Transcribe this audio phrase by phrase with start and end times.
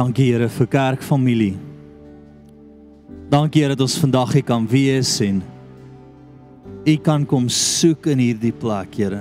[0.00, 1.56] Dankie Here vir kerkfamilie.
[3.28, 5.42] Dankie Here dat ons vandag hier kan wees en
[6.88, 9.20] U kan kom soek in hierdie plek, Here.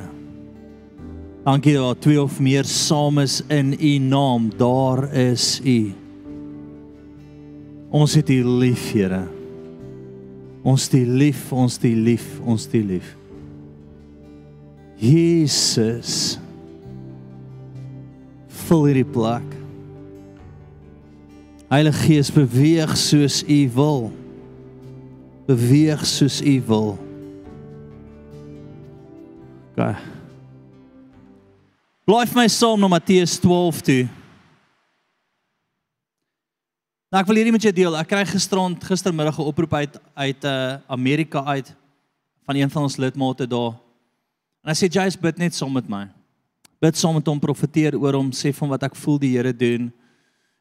[1.43, 5.91] Dankie dat twee of meer saam is in U naam, daar is U.
[7.91, 9.25] Ons het U lief, Here.
[10.63, 13.15] Ons het U lief, ons het U lief, ons het U lief.
[15.03, 16.37] Jesus.
[18.69, 19.58] Vul hierdie plek.
[21.69, 24.07] Heilige Gees beweeg soos U wil.
[25.45, 26.95] Beweeg soos U wil.
[29.77, 29.83] OK.
[32.09, 33.99] Blaai vir my saam na Matteus 12 toe.
[37.13, 37.99] Nou ek wil hierdie met jou deel.
[38.01, 41.69] Ek kry gisterond gistermiddag 'n oproep uit uit uh Amerika uit
[42.49, 43.77] van een van ons lidmate daar.
[44.65, 46.09] En hy sê Jy's bid net saam met my.
[46.81, 49.93] Bid saam met hom profeteer oor hom, sê van wat ek voel die Here doen.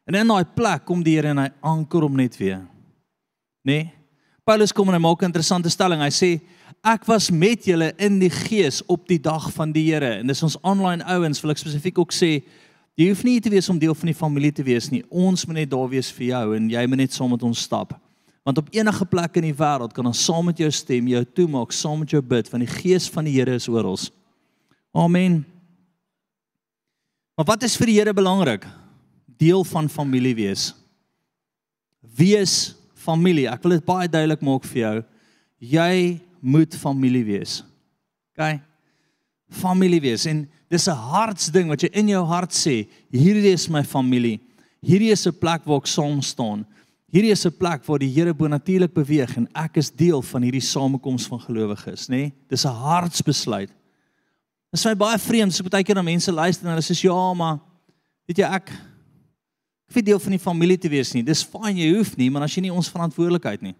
[0.09, 2.63] En in daai plek kom die Here en hy anker hom net weer.
[3.61, 3.75] Nê?
[3.75, 3.89] Nee?
[4.49, 6.01] Paulus kom en hy maak 'n interessante stelling.
[6.01, 6.41] Hy sê
[6.83, 10.17] ek was met julle in die gees op die dag van die Here.
[10.19, 12.41] En dis ons online ouens wil ek spesifiek ook sê
[12.97, 15.03] jy hoef nie te wees om deel van die familie te wees nie.
[15.09, 17.93] Ons moet net daar wees vir jou en jy moet net saam met ons stap.
[18.43, 21.71] Want op enige plek in die wêreld kan ons saam met jou stem, jou toemaak,
[21.71, 24.11] saam met jou bid want die gees van die Here is ons.
[24.91, 25.45] Amen.
[27.37, 28.65] Maar wat is vir die Here belangrik?
[29.39, 30.73] Deel van familie wees.
[31.99, 33.47] Wees familie.
[33.49, 34.95] Ek wil dit baie duidelik maak vir jou.
[35.75, 35.95] Jy
[36.39, 37.59] moet familie wees.
[38.35, 38.59] OK?
[39.59, 43.83] Familie wees en dis 'n hartsding wat jy in jou hart sê, hierdie is my
[43.83, 44.39] familie.
[44.81, 46.65] Hierdie is 'n plek waar ek saam staan.
[47.11, 50.61] Hierdie is 'n plek waar die Here bonatuurlik beweeg en ek is deel van hierdie
[50.61, 52.15] samekoms van gelowiges, nê?
[52.15, 52.33] Nee?
[52.49, 53.69] Dis 'n hartsbesluit.
[53.69, 57.33] Dit is my baie vreemd, so baie keer na mense luister en hulle sê ja,
[57.33, 57.59] maar
[58.27, 58.71] weet jy ek
[59.89, 61.23] Ek wil deel van die familie te wees nie.
[61.25, 63.73] Dis fyn jy hoef nie, maar as jy nie ons verantwoordelikheid nie.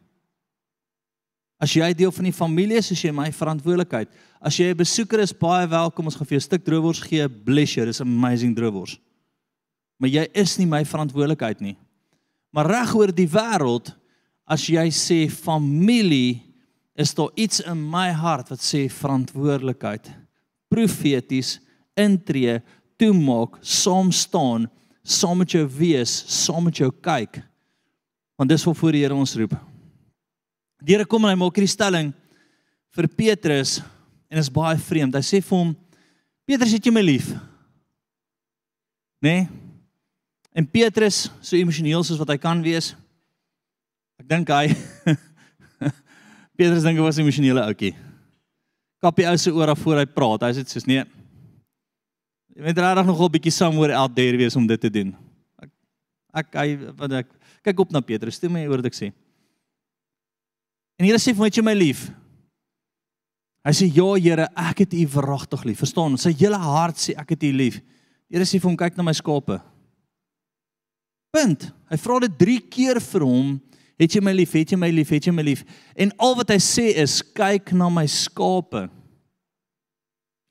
[1.61, 4.09] As jy deel van die familie is, is jy my verantwoordelikheid.
[4.41, 6.05] As jy 'n besoeker is, baie welkom.
[6.05, 7.27] Ons gaan vir jou 'n stuk droewors gee.
[7.29, 7.85] Bless you.
[7.85, 8.97] Dis amazing droewors.
[9.99, 11.77] Maar jy is nie my verantwoordelikheid nie.
[12.51, 13.93] Maar reg oor die wêreld,
[14.47, 16.41] as jy sê familie,
[16.95, 20.09] is daar iets in my hart wat sê verantwoordelikheid.
[20.69, 21.59] Profeties
[21.95, 22.61] intree,
[22.97, 24.69] toemaak, saam staan
[25.09, 27.41] saam met jou wees, saam met jou kyk.
[28.39, 29.55] Want dis waarvoor die Here ons roep.
[30.85, 32.13] Die Here kom en hy maak hierdie stelling
[32.95, 33.79] vir Petrus
[34.29, 35.17] en is baie vreemd.
[35.17, 35.73] Hy sê vir hom:
[36.47, 37.33] "Petrus, het jy my lief?"
[39.19, 39.33] Né?
[39.33, 39.47] Nee?
[40.55, 42.93] En Petrus, so emosioneel soos wat hy kan wees,
[44.19, 44.71] ek dink hy
[46.57, 47.95] Petrus dink hy was 'n emosionele ouetjie.
[48.99, 50.43] Kappie ou se oor af voor hy praat.
[50.43, 51.05] Hy sê soos nee.
[52.55, 55.15] Jy moet regtig nog 'n bietjie somewhere out there wees om dit te doen.
[55.61, 55.69] Ek
[56.33, 57.27] ek hy wat ek
[57.63, 59.13] kyk op na Petrus, stem my oor wat ek sê.
[60.99, 62.11] En Here sê vir my, "Jy my lief."
[63.65, 66.17] Hy sê, "Ja, Here, ek het U verragtig lief." Verstaan?
[66.17, 67.81] Sy hele hart sê ek het U lief.
[68.29, 69.61] Here sê vir hom, "Kyk na my skape."
[71.31, 71.71] Punt.
[71.89, 73.61] Hy vra dit 3 keer vir hom,
[73.97, 74.51] "Het jy my lief?
[74.51, 75.09] Het jy my lief?
[75.09, 75.63] Het jy my lief?"
[75.95, 78.89] En al wat hy sê is, "Kyk na my skape."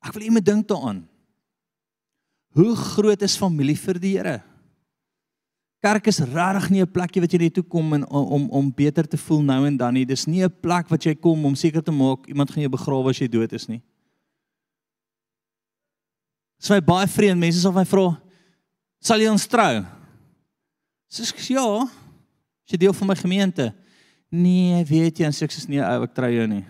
[0.04, 1.08] Ek wil iemand dink daaraan.
[2.56, 4.42] Hoe groot is familie vir die Here?
[5.78, 9.06] Kerk is regtig nie 'n plekjie wat jy net toe kom en om om beter
[9.06, 10.04] te voel nou en dan nie.
[10.04, 13.10] Dis nie 'n plek wat jy kom om seker te maak iemand gaan jou begrawe
[13.10, 13.82] as jy dood is nie.
[16.58, 18.20] Dis my baie vreemd mense sal my vra,
[19.00, 19.86] "Sal jy ons trou?"
[21.08, 21.88] Sis ja.
[22.66, 23.74] Is jy deel van my gemeente?
[24.28, 26.64] Nee, weet jy, en sê ek is nie ou, ek trou jou nie.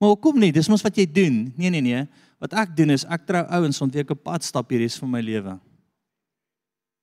[0.00, 0.50] Maar hoekom nie?
[0.52, 1.52] Dis mos wat jy doen.
[1.56, 2.08] Nee, nee, nee.
[2.42, 5.10] Wat ek doen is ek trou ouens want ek 'n pad stap hier res van
[5.10, 5.58] my lewe.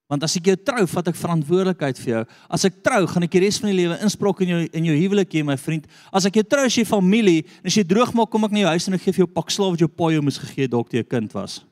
[0.10, 2.24] Want as ek jou trou, vat ek verantwoordelikheid vir jou.
[2.50, 4.96] As ek trou, gaan ek die res van die lewe insprok in jou in jou
[5.00, 5.88] huwelik hê, my vriend.
[6.14, 8.60] As ek jou trou as jy familie, en as jy droog maak, kom ek na
[8.60, 10.68] jou huis en ek gee vir jou pak slaaf wat jou pa jou moes gegee
[10.68, 11.64] dalk toe jy 'n kind was.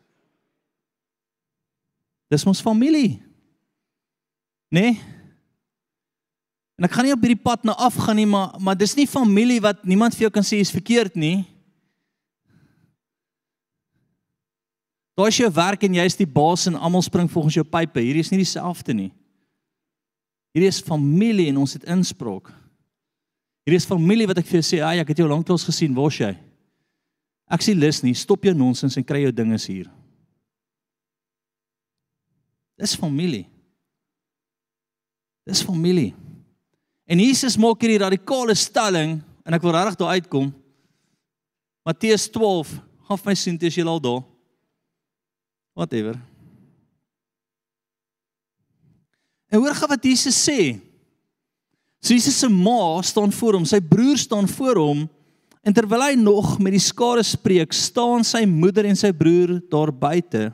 [2.31, 3.19] Dis ons familie.
[4.71, 4.97] Nee?
[6.79, 9.61] En ek gaan nie op hierdie pad nou afgaan nie, maar maar dis nie familie
[9.61, 11.45] wat niemand vir jou kan sê is verkeerd nie.
[15.21, 18.01] Daar is jou werk en jy is die baas en almal spring volgens jou pype.
[18.01, 19.11] Hierdie is nie dieselfde nie.
[20.55, 22.49] Hierdie is familie en ons het inspraak.
[23.61, 26.17] Hierdie is familie wat ek vir jou sê, "Ag, ek het jou lanklaas gesien, waar's
[26.17, 26.35] jy?"
[27.51, 29.91] Ek sê lus nie, stop jou nonsens en kry jou dinge hier.
[32.79, 33.45] Dis familie.
[35.45, 36.15] Dis familie.
[37.05, 40.51] En Jesus maak hierdie radikale stelling en ek wil regtig daar uitkom.
[41.85, 44.30] Matteus 12, gaan vir my sien, dis jy al daar
[45.73, 46.19] whatever.
[49.51, 50.79] En hoor gou wat Jesus sê.
[52.01, 55.01] So Jesus se ma staan voor hom, sy broer staan voor hom
[55.61, 59.91] en terwyl hy nog met die skare spreek, staan sy moeder en sy broer daar
[59.93, 60.47] buite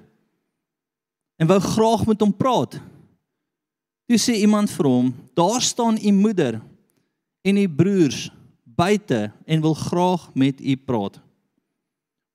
[1.37, 2.79] en wou graag met hom praat.
[4.09, 6.59] Toe sê iemand vir hom: "Daar staan u moeder
[7.45, 8.31] en u broers
[8.63, 11.21] buite en wil graag met u praat."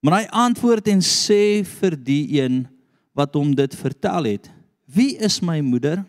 [0.00, 2.66] Maar hy antwoord en sê vir die een
[3.12, 4.50] wat hom dit vertel het:
[4.84, 6.04] "Wie is my moeder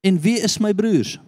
[0.00, 1.18] en wie is my broers?"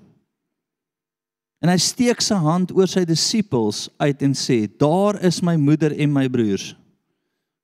[1.60, 5.92] En hy steek sy hand oor sy disippels uit en sê: "Daar is my moeder
[5.92, 6.76] en my broers."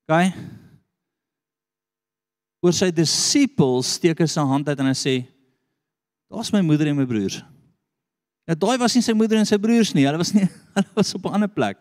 [0.09, 0.33] OK?
[2.63, 5.15] Oor sy disippels steek hy sy hand uit en hy sê:
[6.31, 7.43] "Daar's my moeder en my broers."
[8.49, 10.07] Ja, daai was nie sy moeder en sy broers nie.
[10.07, 11.79] Hulle was nie hulle was op 'n ander plek.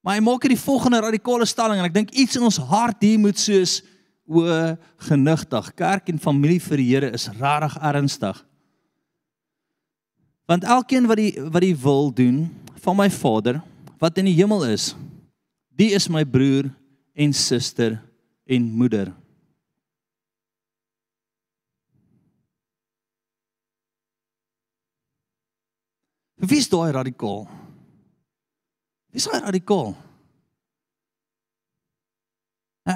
[0.00, 3.02] Maar hy maak hier die volgende radikale stelling en ek dink iets in ons hart
[3.04, 3.82] hier moet soos
[4.30, 4.44] o
[5.08, 5.72] genigtig.
[5.74, 8.38] Kerk en familie vir die Here is regtig ernstig.
[10.46, 12.44] Want elkeen wat die wat die wil doen
[12.82, 13.60] van my Vader
[14.00, 14.94] wat in die hemel is,
[15.76, 16.70] die is my broer
[17.14, 17.98] en suster
[18.48, 19.12] en moeder.
[26.40, 27.44] Wie is daai radikaal?
[29.12, 29.92] Wie is daai radikaal?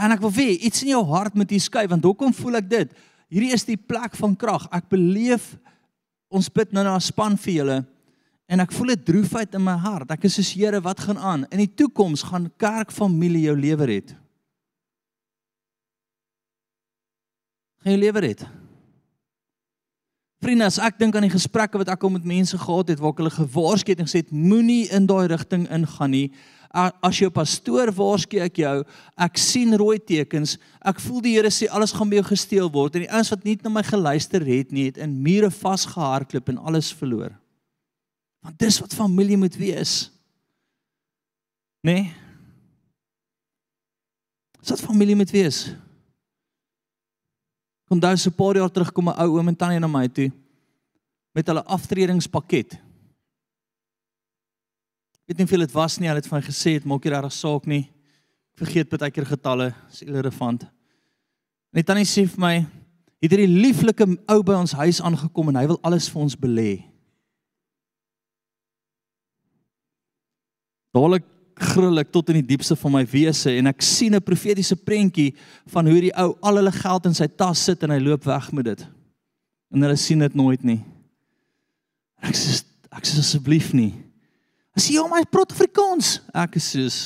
[0.01, 2.71] En ek wil weet iets in jou hart moet hier skuif want hoekom voel ek
[2.71, 2.95] dit?
[3.33, 4.67] Hierdie is die plek van krag.
[4.75, 5.55] Ek beleef
[6.35, 7.79] ons bid nou na 'n span vir julle
[8.49, 10.11] en ek voel 'n droefheid in my hart.
[10.11, 11.47] Ek is soos Here, wat gaan aan?
[11.51, 14.15] In die toekoms gaan kerkfamilie jou lewer het.
[17.83, 18.47] Gaan jou lewer het.
[20.45, 23.15] Vriende, as ek dink aan die gesprekke wat ek al met mense gehad het waar
[23.15, 26.33] ek hulle gewaarsku het en gesê het moenie in daai rigting ingaan nie.
[26.75, 28.75] As jou pastoor waarsku ek jou,
[29.15, 30.57] ek sien rooi tekens.
[30.83, 33.45] Ek voel die Here sê alles gaan by jou gesteel word en die ouens wat
[33.47, 37.31] nie na my geluister het nie, het in mure vasgehardloop en alles verloor.
[38.43, 40.11] Want dis wat familie moet wees.
[41.87, 41.95] Né?
[41.95, 42.13] Nee?
[44.65, 45.75] Dis wat familie moet wees.
[47.87, 50.09] Kom daai so 'n paar jaar terug kom 'n ou oom en tannie na my
[50.09, 50.33] toe
[51.35, 52.79] met hulle aftredingspakket
[55.27, 57.37] weet nie hoeveel dit was nie, hulle het vir my gesê dit maak nie regtig
[57.37, 57.85] saak nie.
[58.55, 60.67] Ek vergeet baie keer getalle, is irrelevant.
[61.75, 62.55] Net tannie sê vir my,
[63.25, 66.73] het hierdie lieflike ou by ons huis aangekom en hy wil alles vir ons belê.
[70.95, 71.25] Dadelik
[71.55, 75.35] gril ek tot in die diepste van my wese en ek sien 'n profetiese prentjie
[75.67, 78.53] van hoe die ou al hulle geld in sy tas sit en hy loop weg
[78.53, 78.87] met dit.
[79.73, 80.85] En hulle sien dit nooit nie.
[82.23, 82.63] Ek sê
[82.93, 84.04] ek sê asseblief nie.
[84.75, 86.99] As jy hom uit praat Afrikaans, ek is soos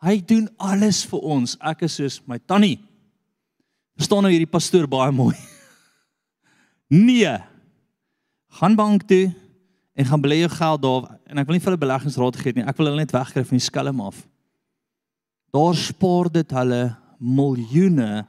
[0.00, 1.58] Hy doen alles vir ons.
[1.60, 2.78] Ek is soos my tannie.
[4.00, 5.36] Verstaan nou hierdie pastoor baie mooi.
[6.90, 7.36] Nee.
[8.58, 9.28] Gaan bank toe
[9.94, 12.64] en gaan belê jou geld daar en ek wil nie vir hulle beleggingsraad gee nie.
[12.66, 14.24] Ek wil hulle net wegkry van die skelm af.
[15.54, 16.80] Daar spaar dit hulle
[17.22, 18.24] miljoene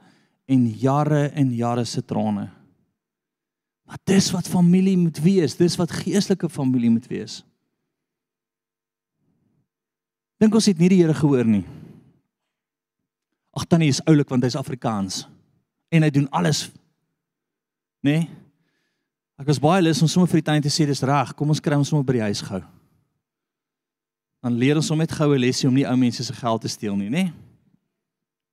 [0.45, 2.51] en jare en jare se trane.
[3.91, 7.41] Maar dis wat familie moet wees, dis wat geestelike familie moet wees.
[10.39, 11.65] Dink ons het nie die Here gehoor nie.
[13.51, 15.25] Ag tannie is oulik want hy's Afrikaans
[15.91, 16.69] en hy doen alles.
[17.99, 18.21] Nê?
[18.21, 18.29] Nee?
[19.41, 21.59] Ek was baie lus om sommer vir die tannie te sê dis reg, kom ons
[21.59, 22.61] kry ons sommer by die huis gou.
[24.39, 26.95] Dan leer ons hom net goue lesie om nie ou mense se geld te steel
[26.95, 27.27] nie, nê?
[27.27, 27.39] Nee?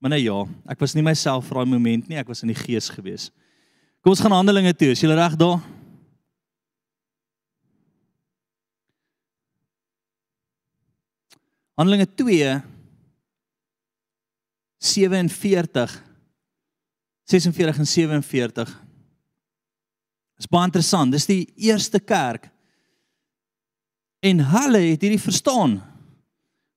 [0.03, 0.43] Maar nee ja,
[0.75, 3.31] ek was nie myself vir daai oomblik nie, ek was in die gees geweest.
[4.01, 4.93] Kom ons gaan Handelinge toe.
[4.95, 5.59] Is julle reg daar?
[11.79, 12.59] Handelinge 2
[14.79, 15.97] 47
[17.29, 18.77] 46 en 47
[20.39, 21.13] is baie interessant.
[21.13, 22.47] Dis die eerste kerk.
[24.23, 25.81] En hulle het hierdie verstaan.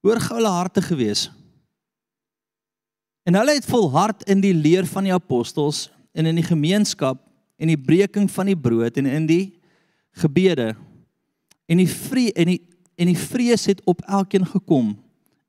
[0.01, 1.28] Hoor gou hulle harte gewees.
[3.30, 7.22] En hulle het volhard in die leer van die apostels en in die gemeenskap
[7.62, 9.46] en die breking van die brood en in die
[10.24, 10.74] gebede
[11.72, 12.62] en die vrede en die
[13.01, 14.91] en die vrees het op elkeen gekom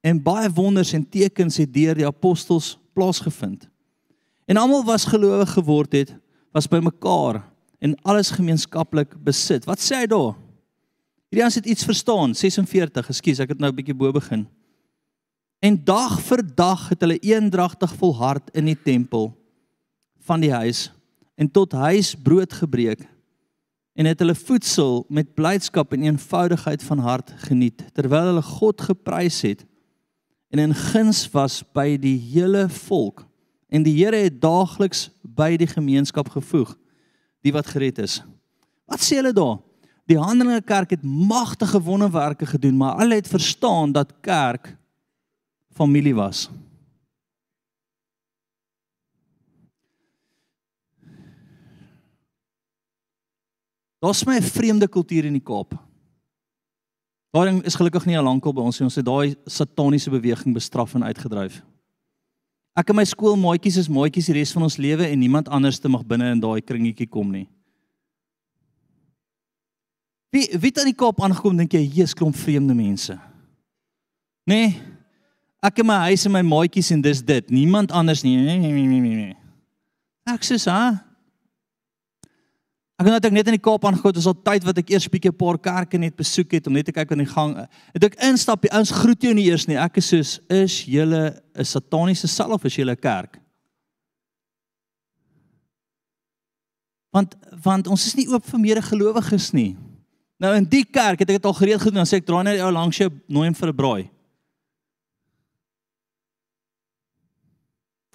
[0.00, 3.66] en baie wonders en tekens het deur die apostels plaasgevind.
[4.48, 6.14] En almal was gelowig geword het,
[6.52, 7.42] was bymekaar
[7.82, 9.66] en alles gemeenskaplik besit.
[9.68, 10.32] Wat sê hy daar?
[11.28, 14.46] Hierdie ons het iets verstaan, 46, ekskuus, ek het nou 'n bietjie bo begin.
[15.60, 19.32] En dag vir dag het hulle eendragtig volhard in die tempel
[20.26, 20.90] van die huis
[21.34, 23.06] en tot huis brood gebreek
[23.92, 29.42] en het hulle voedsel met blydskap en eenvoudigheid van hart geniet terwyl hulle God geprys
[29.42, 29.66] het
[30.52, 33.26] en in guns was by die hele volk
[33.72, 36.74] En die Here het daagliks by die gemeenskap gevoeg
[37.42, 38.20] die wat gered is.
[38.86, 39.56] Wat sê hulle daar?
[40.06, 44.74] Die Handelinge Kerk het magtige wonderwerke gedoen, maar hulle het verstaan dat kerk
[45.72, 46.50] familie was.
[54.02, 55.78] Daar's my 'n vreemde kultuur in die Kaap.
[57.30, 58.84] Daarin is gelukkig nie al lankal by ons nie.
[58.84, 61.62] Ons het daai sataniese beweging bestraf en uitgedryf.
[62.76, 65.88] Ek en my skoolmaatjies is maatjies die res van ons lewe en niemand anders te
[65.88, 67.48] mag binne in daai kringetjie kom nie.
[70.32, 73.18] Wie wie het aan die Kaap aangekom dink jy, Jesus klomp vreemde mense?
[74.48, 74.80] Nee.
[75.62, 77.50] Ek in my huis en my maatjies en dis dit.
[77.50, 78.36] Niemand anders nie.
[78.36, 79.14] Nee, nee, nee, nee.
[79.14, 79.36] nee.
[80.26, 81.11] Ek sê, "Ha,
[83.02, 85.10] Ek het net in die Kaap aangekom, dit is al tyd wat ek eers 'n
[85.10, 87.66] bietjie 'n paar kerke net besoek het om net te kyk aan die gang.
[87.94, 89.76] Het ek instap, die ouens groet jou nie eers nie.
[89.76, 93.40] Ek is soos, is julle 'n sataniese sel of is julle 'n kerk?
[97.10, 99.76] Want want ons is nie oop vir medegelowiges nie.
[100.38, 102.54] Nou in die kerk het ek dit al gereed gedoen, dan sê ek draai net
[102.54, 104.10] die ou langs jou nooi hom vir 'n braai.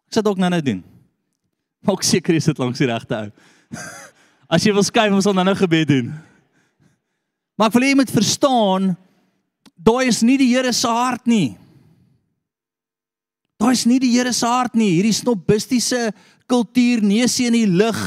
[0.08, 0.84] Ek sê ook nou nou doen.
[1.82, 3.32] Maak seker jy sit langs die regte ou.
[4.48, 6.12] As jy wil skuif, ons sal nou nou gebed doen.
[7.60, 8.92] Maar ek wil hê jy moet verstaan,
[9.76, 11.58] daai is nie die Here se hart nie.
[13.60, 14.94] Daai is nie die Here se hart nie.
[14.96, 16.12] Hierdie snobistiese
[16.48, 17.98] kultuur neusie in die lug.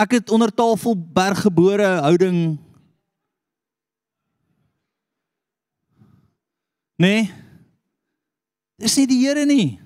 [0.00, 2.56] Ek het onder tafel berggebore houding.
[6.98, 7.28] Nee.
[8.80, 9.76] Dis nie die Here nie.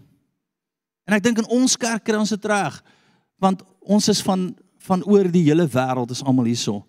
[1.06, 2.82] En ek dink in ons kerk kry ons dit reg
[3.36, 4.46] want ons is van
[4.86, 6.84] van oor die hele wêreld is almal hierso.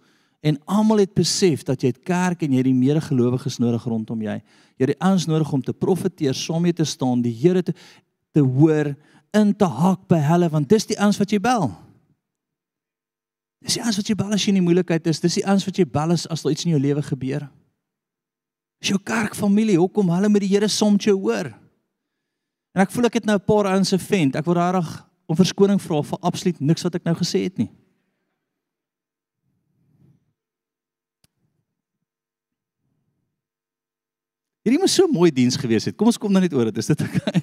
[0.46, 4.22] En almal het besef dat jy het kerk en jy het die medegelowiges nodig rondom
[4.22, 4.38] jy.
[4.77, 7.74] Jy het die ouens nodig om te profeteer, saam mee te staan, die Here te
[8.38, 8.94] te hoor,
[9.34, 11.72] in te hak by hulle want dis die ouens wat jy bel.
[13.66, 15.66] Dis die ouens wat jy bel as jy in die moeilikheid is, dis die ouens
[15.66, 17.48] wat jy bel as daar iets in jou lewe gebeur.
[18.77, 21.50] Dis jou kerkfamilie, hoekom hulle met die Here soms jou hoor.
[22.77, 24.36] En ek voel ek het nou 'n paar ouens se vent.
[24.36, 27.72] Ek wil regtig om verskoning vra vir absoluut niks wat ek nou gesê het nie.
[34.67, 35.95] Hierdie moes so mooi diens gewees het.
[35.95, 36.79] Kom ons kom nou net oor dit.
[36.81, 37.39] Is dit okay?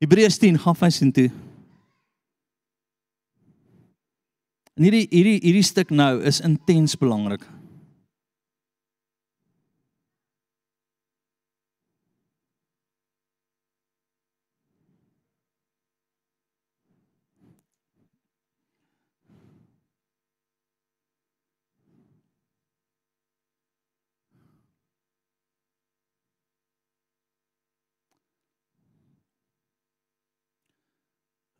[0.00, 1.26] Hebreërs 10 gaan van sien toe.
[4.72, 7.44] En hierdie hierdie hierdie stuk nou is intens belangrik.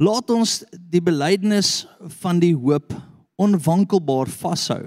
[0.04, 1.84] Laat ons die belydenis
[2.20, 2.92] van die hoop
[3.40, 4.82] onwankelbaar vashou.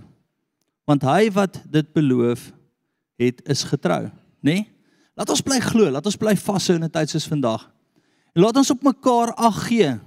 [0.88, 2.52] Want hy wat dit beloof
[3.20, 4.08] het is getrou,
[4.46, 4.60] nê?
[4.62, 4.66] Nee?
[5.18, 7.64] Laat ons bly glo, laat ons bly vashou in 'n tyd soos vandag.
[8.36, 10.00] En laat ons op mekaar ag gee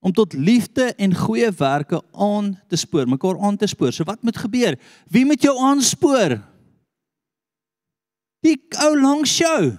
[0.00, 3.92] om tot liefde en goeie werke aan te spoor, mekaar aan te spoor.
[3.92, 4.78] So wat moet gebeur?
[5.10, 6.38] Wie moet jou aanspoor?
[8.40, 9.78] Die ou langs jou.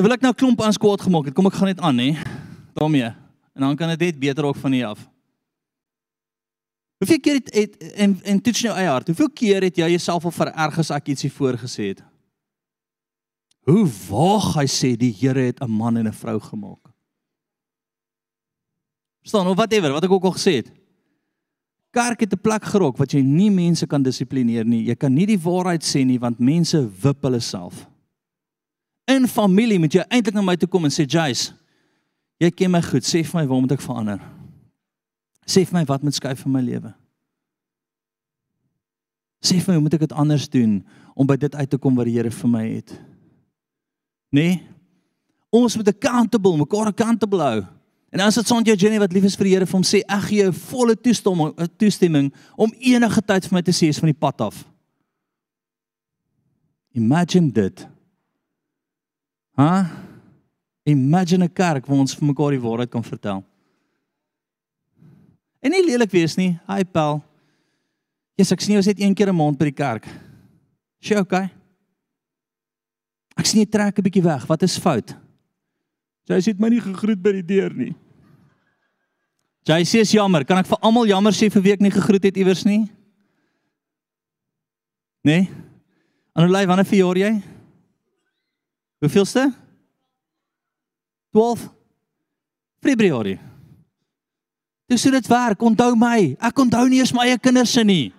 [0.00, 2.14] Terwyl ek nou klomp aan skwaad gemaak het, kom ek gaan net aan, hè.
[2.72, 3.10] daarmee.
[3.52, 5.02] En dan kan dit net beter ook van hier af.
[7.04, 9.10] Hoeveel keer het, het en en toets nou eie hart.
[9.12, 12.00] Hoeveel keer het jy jouself al vererg as ek ietsie voorgesê het?
[13.68, 16.88] Hoe waag hy sê die Here het 'n man en 'n vrou gemaak?
[19.20, 20.72] Verstaan of whatever wat ek ook al gesê het.
[21.92, 24.84] Kerk het 'n plek gerok wat jy nie mense kan dissiplineer nie.
[24.84, 27.89] Jy kan nie die waarheid sê nie want mense wip hulle self
[29.12, 31.54] in familie moet jy eintlik na my toe kom en sê Jace,
[32.40, 34.22] jy ken my goed, sê vir my waar moet ek verander?
[35.48, 36.92] Sê vir my wat moet skuif in my lewe?
[39.40, 40.78] Sê vir my hoe moet ek dit anders doen
[41.16, 42.94] om by dit uit te kom wat die Here vir my het?
[44.30, 44.60] Nee.
[45.50, 47.60] Ons moet accountable, mekaar accountable hou.
[48.10, 50.02] En as dit son jou Jenny wat lief is vir die Here vir hom sê
[50.02, 54.12] ek gee jou volle toestemming toestemming om enige tyd vir my te sê is van
[54.12, 54.64] die pad af.
[56.98, 57.86] Imagine dit.
[59.56, 59.90] Ha?
[60.84, 63.44] Imagine 'n kerk waar ons vir mekaar die waarheid kan vertel.
[65.60, 66.58] En nie lelik wees nie.
[66.66, 67.22] Hi Paul.
[68.36, 70.06] Jesus, ek sien jou net een keer 'n maand by die kerk.
[71.00, 71.50] Sy okay?
[73.36, 74.46] Ek sien jy trek 'n bietjie weg.
[74.46, 75.16] Wat is fout?
[76.28, 77.94] Jy sê jy het my nie gegroet by die deur nie.
[79.66, 80.44] Jy sê is jammer.
[80.44, 82.90] Kan ek vir almal jammer sê vir wie ek nie gegroet het iewers nie?
[85.22, 85.50] Nee.
[86.34, 87.42] Anolai, wanneer verjaar jy?
[89.00, 89.48] Hoeveelste?
[91.32, 91.68] 12
[92.80, 93.38] Februarie.
[94.90, 95.62] Dis hoe dit werk.
[95.62, 96.34] Onthou my.
[96.38, 98.12] Ek onthou nie eens my eie kinders se nie.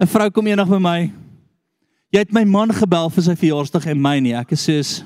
[0.00, 1.12] 'n Vrou kom eendag by my.
[2.10, 4.32] Jy het my man gebel vir sy verjaarsdag en my nie.
[4.34, 5.04] Ek is soos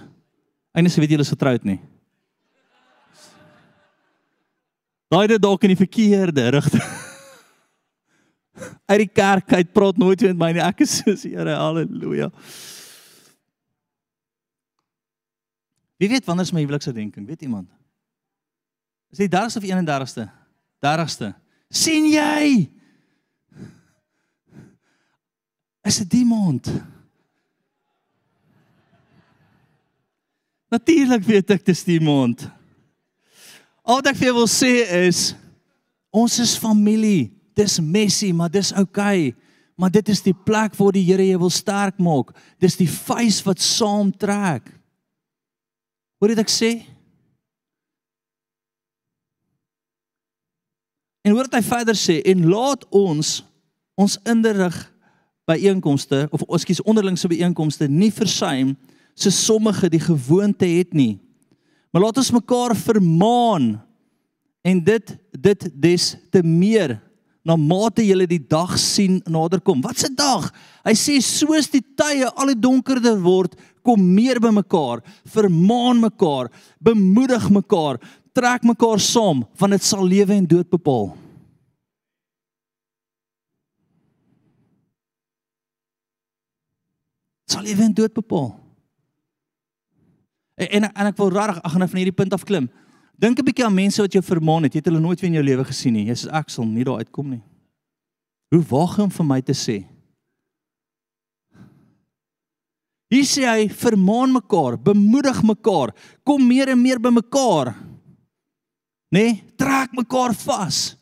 [0.75, 1.79] Eines weet julle is getroud nie.
[5.07, 6.94] Daai dit dalk in die verkeerde rigting.
[8.87, 10.63] Uit die kerk uit praat nooit met my nie.
[10.63, 12.31] Ek is so Here, haleluja.
[15.99, 17.27] Wie weet wanneer is my huweliksaandenking?
[17.27, 17.71] Weet iemand?
[19.11, 20.29] Is dit 30ste of 31ste?
[20.85, 21.35] 30ste.
[21.75, 22.71] sien jy?
[25.85, 26.71] Is dit die maand?
[30.73, 32.47] Natuurlik weet ek dis die maand.
[33.85, 34.73] Al wat ek vir jou wil sê
[35.05, 35.35] is
[36.15, 37.34] ons is familie.
[37.55, 39.29] Dis messy, maar dis oukei.
[39.29, 39.45] Okay.
[39.75, 42.31] Maar dit is die plek waar die Here jou wil sterk maak.
[42.63, 44.69] Dis die vuis wat saam trek.
[46.23, 46.71] Hoor dit ek sê?
[51.25, 53.41] En hoor dit hy verder sê en laat ons
[53.99, 54.77] ons inderig
[55.49, 58.73] by einkomste of ekskuus onderlingse byeenkomste nie versuim
[59.15, 61.17] so sommige die gewoonte het nie.
[61.95, 63.75] Maar laat ons mekaar vermaan
[64.67, 66.99] en dit dit des te meer
[67.45, 69.83] na mate jy die dag sien naderkom.
[69.83, 70.53] Wat 'n dag?
[70.85, 76.51] Hy sê soos die tye al hoe donkerder word, kom meer by mekaar, vermaan mekaar,
[76.81, 78.01] bemoedig mekaar,
[78.33, 81.15] trek mekaar saam want dit sal lewe en dood bepaal.
[87.55, 88.53] sal lewe en dood bepaal.
[90.55, 92.69] En en, en ek wil regtig ag nou van hierdie punt af klim.
[93.19, 94.73] Dink 'n bietjie aan mense wat jou vermaan het.
[94.73, 96.11] Jy het hulle nooit weer in jou lewe gesien nie.
[96.11, 97.43] Sê ek sal nie daar uitkom nie.
[98.51, 99.85] Hoe waag hy om vir my te sê?
[103.11, 107.75] Hier sê hy vermaan mekaar, bemoedig mekaar, kom meer en meer by mekaar.
[109.15, 109.23] Nê?
[109.23, 110.97] Nee, trek mekaar vas.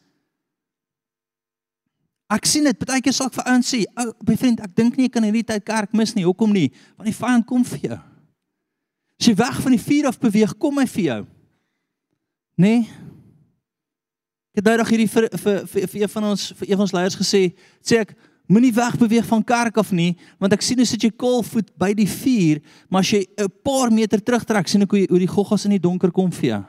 [2.33, 4.97] Ek sien dit, baie keer sal ek vir ouens sê, "Ou, my vriend, ek dink
[4.97, 6.25] nie jy kan hierdie tyd kerk mis nie.
[6.25, 6.71] Hoekom nie?
[6.97, 8.01] Want die vyand kom vir jou.
[9.21, 11.27] As jy weg van die vuur af beweeg, kom hy vir jou."
[12.63, 12.69] Nê?
[12.69, 12.83] Nee?
[14.53, 16.85] Ek het daai dag hierdie vir vir vir, vir een van ons vir een van
[16.85, 17.41] ons leiers gesê,
[17.83, 18.13] sê ek,
[18.53, 20.11] Moenie wegbeweeg van kerk af nie,
[20.43, 22.59] want ek sien hoe sit jy kolvoet by die vuur,
[22.91, 25.81] maar as jy 'n paar meter terugtrek, sien ek hoe, hoe die goggas in die
[25.81, 26.61] donker kom vir jou.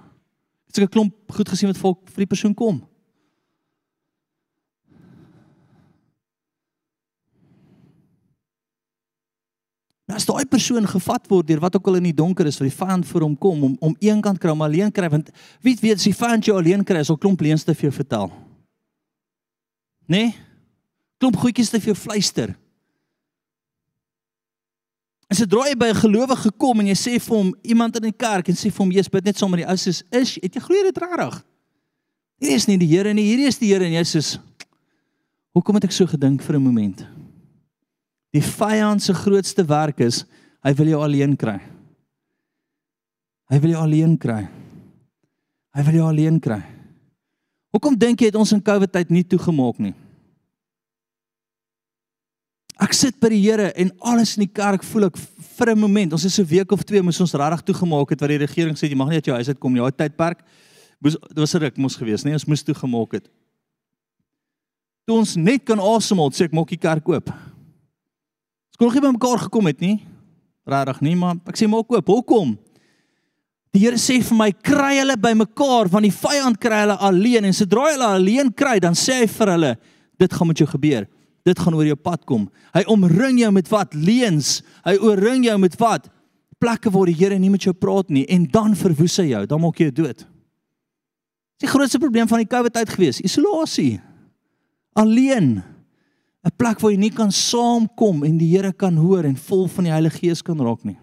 [0.70, 2.82] Ek het 'n klomp goed gesien wat volk vir die persoon kom.
[10.14, 12.70] Nou as daai persoon gevat word deur wat ook al in die donker is, wat
[12.70, 15.32] die vyand vir hom kom om om eenkant kry om alleen kry, want
[15.66, 17.96] wie weet as die vyand jou alleen kry, is al klomp leuns te vir jou
[17.96, 18.30] vertel.
[20.06, 20.36] Nee?
[21.18, 22.54] klomp goedjies te vir jou fluister.
[25.32, 28.12] As jy draai by 'n gelowige gekom en jy sê vir hom iemand in die
[28.12, 30.62] kerk en sê vir hom jy's bid net sommer die ou sê is het jy
[30.62, 31.44] glo dit regtig?
[32.38, 34.40] Hierdie is nie die Here nie, hierdie is die Here en sê
[35.56, 37.13] Hoekom het ek so gedink vir 'n oomblik?
[38.34, 40.24] Die vyand se grootste werk is
[40.66, 41.60] hy wil jou alleen kry.
[43.52, 44.48] Hy wil jou alleen kry.
[45.74, 46.62] Hy wil jou alleen kry.
[47.74, 49.94] Hoekom dink jy het ons in COVID tyd nie toegemaak nie?
[52.82, 56.14] Ek sit by die Here en alles in die kerk voel ek vir 'n oomblik,
[56.14, 58.76] ons is so 'n week of twee moes ons regtig toegemaak het wat die regering
[58.76, 59.82] sê jy mag nie uit jou huis uit kom nie.
[59.82, 60.40] Daai tydperk
[61.00, 63.30] moes dit was ruk mos gewees, nee, ons moes toegemaak het.
[65.06, 67.30] Toe ons net kan asemhaal, sê ek maak die kerk oop.
[68.74, 69.96] Ons kon nog nie by mekaar gekom het nie.
[70.66, 72.10] Regtig nie, maar ek sê maak oop.
[72.10, 72.56] Hoekom?
[73.74, 77.50] Die Here sê vir my, kry hulle by mekaar want die vyand kry hulle alleen
[77.50, 79.72] en sodra hulle alleen kry, dan sê hy vir hulle,
[80.22, 81.08] dit gaan met jou gebeur
[81.44, 82.48] dit gaan oor jou pad kom.
[82.76, 83.96] Hy omring jou met wat?
[83.96, 84.62] Leens.
[84.88, 86.08] Hy oorring jou met wat?
[86.64, 89.62] Plekke waar die Here nie met jou praat nie en dan verwoes hy jou, dan
[89.64, 90.24] maak jy dood.
[91.60, 94.00] Dis die grootste probleem van die COVID tyd gewees, isolasie.
[95.00, 95.62] Alleen.
[96.44, 99.88] 'n Plek waar jy nie kan saamkom en die Here kan hoor en vol van
[99.88, 100.98] die Heilige Gees kan raak nie.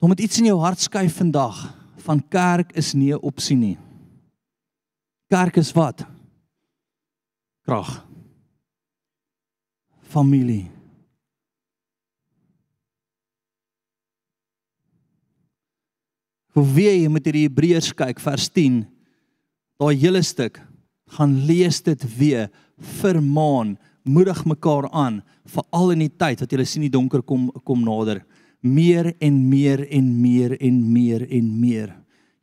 [0.00, 1.68] Om met iets in jou hart skuif vandag
[2.02, 3.78] van kerk is nie 'n opsie nie.
[5.28, 6.02] Kerk is wat?
[7.62, 8.06] Krag.
[10.02, 10.70] Familie.
[16.52, 18.99] Hoe wie jy met hierdie Hebreërs kyk vers 10
[19.80, 20.60] daai hele stuk,
[21.16, 22.50] gaan lees dit weer,
[23.00, 27.82] vermaan, moedig mekaar aan, veral in die tyd wat jy sien die donker kom kom
[27.84, 28.22] nader.
[28.60, 31.94] Meer en meer en meer en meer en meer.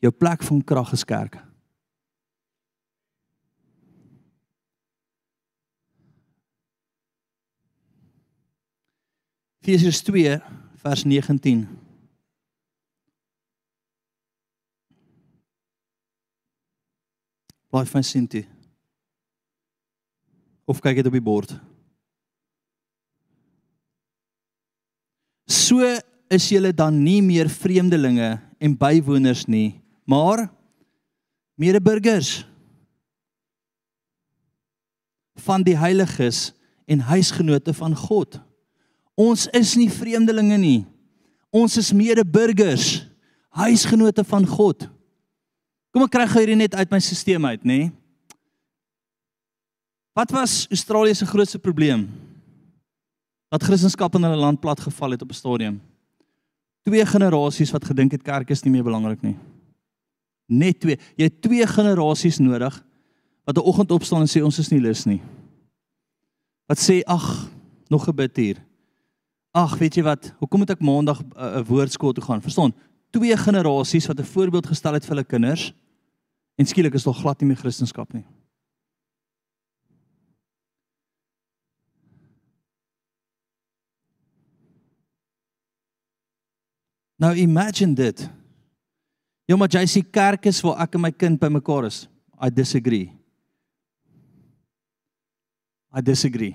[0.01, 1.37] Jou plek van krag is kerk.
[9.67, 10.37] Efesiërs 2
[10.81, 11.65] vers 19
[17.77, 18.41] Blaai van Sinti.
[20.65, 21.51] Of kyk dit op die bord.
[25.45, 25.85] So
[26.33, 29.77] is julle dan nie meer vreemdelinge en bywoners nie,
[30.09, 30.47] maar
[31.53, 32.41] medeburgers
[35.45, 36.49] van die heiliges
[36.89, 38.41] en huisgenote van God.
[39.13, 40.79] Ons is nie vreemdelinge nie.
[41.53, 43.05] Ons is medeburgers,
[43.53, 44.89] huisgenote van God.
[45.97, 47.77] Kom ek kry gou hierdie net uit my stelsel uit, nê?
[50.13, 52.03] Wat was Australië se grootste probleem?
[53.49, 55.81] Dat Christendom in hulle land plat geval het op 'n stadium.
[56.85, 59.35] Twee generasies wat gedink het kerk is nie meer belangrik nie.
[60.45, 60.99] Net twee.
[61.17, 62.83] Jy het twee generasies nodig
[63.45, 65.21] wat 'n oggend opstaan en sê ons is nie lus nie.
[66.67, 67.49] Wat sê ag,
[67.89, 68.57] nog 'n bid hier.
[69.51, 70.31] Ag, weet jy wat?
[70.37, 72.41] Hoekom moet ek maandag 'n uh, woordskool toe gaan?
[72.41, 72.73] Verstaan?
[73.09, 75.73] Twee generasies wat 'n voorbeeld gestel het vir hulle kinders
[76.57, 78.25] en skielik is daar glad nie meer Christendom nie.
[87.17, 88.27] Nou imagine dit.
[89.49, 92.05] Ja, maar jy sê kerk is waar ek en my kind bymekaar is.
[92.37, 93.09] I disagree.
[95.89, 96.53] I disagree.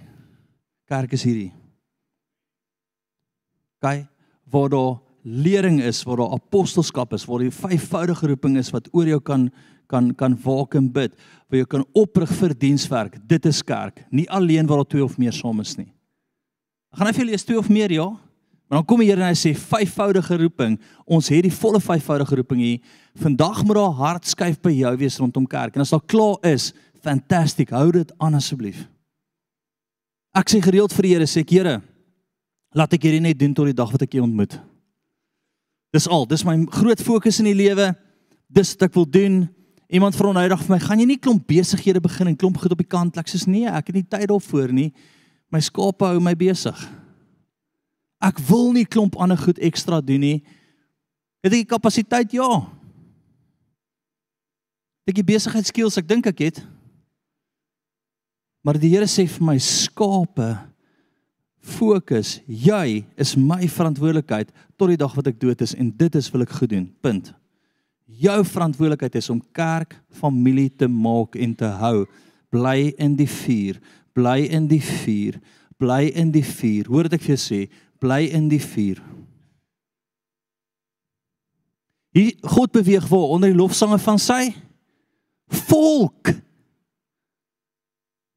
[0.86, 1.50] Kerk is hierdie.
[3.82, 4.06] Kyk,
[4.52, 9.08] waar daar lering is, waar daar apostelskap is, waar die vyfvoudige roeping is wat oor
[9.08, 9.50] jou kan
[9.92, 11.12] kan kan waak en bid,
[11.50, 13.18] waar jy kan oprig vir dienswerk.
[13.28, 15.90] Dit is kerk, nie alleen waar daar twee of meer saam is nie.
[16.92, 18.06] Ek gaan net vir julle lees twee of meer ja.
[18.68, 20.78] Maar dan kom die Here en hy sê vyfvoudige roeping.
[21.04, 22.94] Ons het die volle vyfvoudige roeping hier.
[23.20, 25.76] Vandag moet daar hart skuif by jou wees rondom kerk.
[25.76, 26.70] En as dit klaar is,
[27.04, 28.86] fantasties, hou dit aan asseblief.
[30.32, 31.74] Ek sê gereeld vir die Here, sê ek Here,
[32.72, 34.56] laat ek hierdie net doen tot die dag wat ek U ontmoet.
[35.92, 37.90] Dis al, dis my groot fokus in die lewe.
[38.52, 39.42] Dis wat ek wil doen.
[39.92, 42.80] Iemand vra eendag vir my, gaan jy nie klomp besighede begin en klomp goed op
[42.80, 43.18] die kant?
[43.20, 44.88] Ek sê nee, ek het nie tyd daarvoor nie.
[45.52, 46.78] My skape hou my besig.
[48.24, 50.38] Ek wil nie klomp ander goed ekstra doen nie.
[51.44, 52.32] Het ek die kapasiteit?
[52.38, 52.62] Ja.
[55.02, 55.98] Het ek die besigheidskills?
[56.00, 56.62] Ek dink ek het.
[58.64, 60.54] Maar die Here sê vir my skape
[61.62, 66.28] fokus, jy is my verantwoordelikheid tot die dag wat ek dood is en dit is
[66.34, 66.88] wil ek goed doen.
[67.04, 67.30] Punt.
[68.22, 72.04] Jou verantwoordelikheid is om kerk familie te maak en te hou.
[72.52, 73.78] Bly in die vuur,
[74.12, 75.38] bly in die vuur,
[75.80, 76.90] bly in die vuur.
[76.90, 77.60] Hoor wat ek vir jou sê,
[78.02, 79.00] bly in die vuur.
[82.12, 84.50] Hier God beweeg waar onder die lofsange van sy
[85.52, 86.34] volk.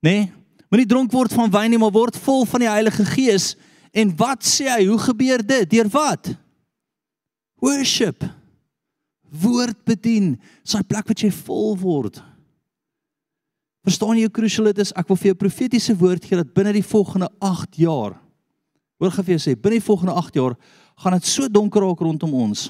[0.06, 0.30] Nee,
[0.76, 3.54] moenie dronk word van wyn nie, maar word vol van die Heilige Gees.
[3.96, 4.82] En wat sê hy?
[4.90, 5.70] Hoe gebeur dit?
[5.72, 6.34] Deur wat?
[7.64, 8.28] Worship.
[9.32, 10.36] Woord bedien.
[10.64, 12.22] Dis 'n plek wat jy vol word.
[13.86, 14.92] Verstaan jy hoe crucial dit is?
[14.94, 18.20] Ek wil vir jou profetiese woord gee dat binne die volgende 8 jaar
[19.00, 20.56] Hoor gou vir jou sê, binne die volgende 8 jaar
[21.04, 22.70] gaan dit so donker raak rondom ons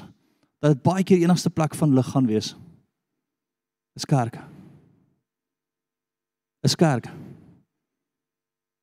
[0.60, 2.56] dat dit baie keer die enigste plek van lig gaan wees.
[3.94, 4.40] Is kerk.
[6.66, 7.06] Is kerk.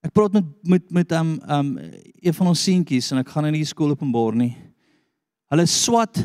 [0.03, 1.69] Ek praat met met met um um
[2.23, 4.53] een van ons seentjies en ek gaan in die skool openbaar nie.
[5.53, 6.19] Hulle swat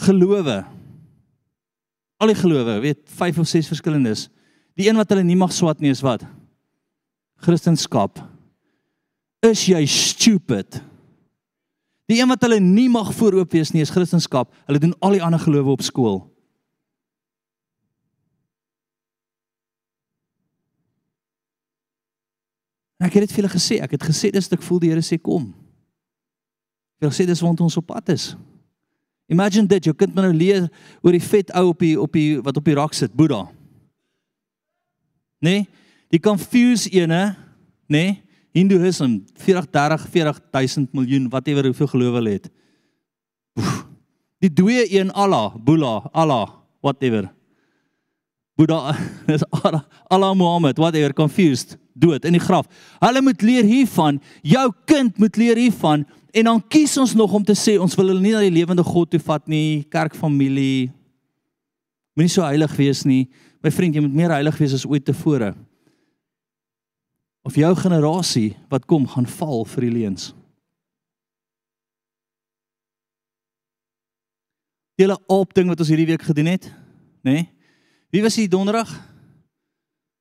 [0.00, 0.62] gelowe.
[2.20, 4.28] Al die gelowe, weet, 5 of 6 verskillendes.
[4.76, 6.24] Die een wat hulle nie mag swat nie is wat?
[7.40, 8.28] Christendom
[9.40, 10.82] is jy stupid.
[12.10, 14.48] Die een wat hulle nie mag vooroop wees nie is Christendom.
[14.66, 16.20] Hulle doen al die ander gelowe op skool.
[23.00, 25.16] Ek het dit vir julle gesê, ek het gesê dis ek voel die Here sê
[25.16, 25.48] kom.
[27.00, 28.34] Ek wil sê dis want ons op pad is.
[29.30, 30.66] Imagine dit, jou kind moet nou leer
[31.00, 33.46] oor die vet ou op die op die wat op die rak sit, Boeddha.
[35.40, 35.64] Nee,
[36.12, 37.36] die confuse ene,
[37.88, 38.18] nee,
[38.52, 42.50] Hinduism 40 30 40000 miljoen whatever hoeveel gelowe hulle het.
[44.42, 46.48] Die dooie een Allah, Buddha, Allah,
[46.80, 47.30] whatever.
[48.56, 48.96] Buddha
[49.34, 52.66] is Allah, Allah Muhammad, whatever confused, dood in die graf.
[53.00, 57.44] Hulle moet leer hiervan, jou kind moet leer hiervan en dan kies ons nog om
[57.44, 60.90] te sê ons wil hulle nie na die lewende God toe vat nie, kerkfamilie.
[62.14, 63.24] Moenie so heilig wees nie.
[63.64, 65.54] My vriend, jy moet meer heilig wees as ooit tevore
[67.40, 70.26] of jou generasie wat kom gaan val vir die leuns.
[75.00, 76.68] Julle op ding wat ons hierdie week gedoen het,
[77.24, 77.40] nê?
[77.40, 77.48] Nee?
[78.10, 78.90] Wie was hier donderdag?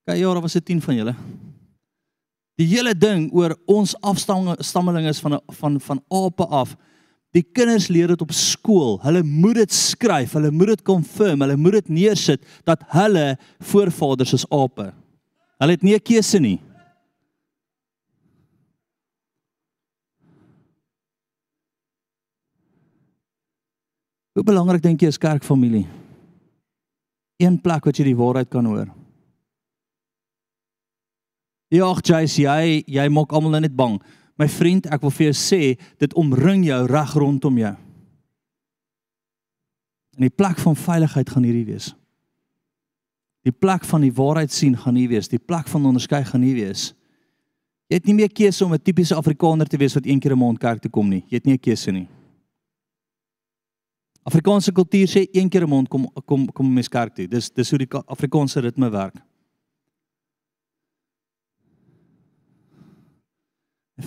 [0.05, 1.15] Kyk, ja, daar was 'n 10 van julle.
[2.59, 6.75] Die hele ding oor ons afstammeling is van van van ape af.
[7.31, 8.97] Die kinders leer dit op skool.
[9.03, 13.37] Hulle moet dit skryf, hulle moet dit confirm, hulle moet dit neersit dat hulle
[13.71, 14.89] voorvaders is ape.
[15.61, 16.59] Hulle het nie 'n keuse nie.
[24.33, 25.87] Hoe belangrik dink jy is kerkfamilie?
[27.39, 28.87] Een plek wat jy die waarheid kan hoor.
[31.69, 33.99] Ja, Jace, jy jy maak almal nou net bang.
[34.39, 35.61] My vriend, ek wil vir jou sê,
[35.99, 37.73] dit omring jou reg rondom jou.
[40.17, 41.91] In die plek van veiligheid gaan hierdie wees.
[43.47, 46.57] Die plek van die waarheid sien gaan hier wees, die plek van onderskei gaan hier
[46.57, 46.89] wees.
[47.89, 50.39] Jy het nie meer keuse om 'n tipiese Afrikaner te wees wat een keer 'n
[50.39, 51.23] maand kerk toe kom nie.
[51.29, 52.07] Jy het nie 'n keuse nie.
[54.23, 57.27] Afrikaanse kultuur sê een keer 'n maand kom kom kom mens kerk toe.
[57.27, 59.15] Dis dis hoe die Afrikaanse ritme werk.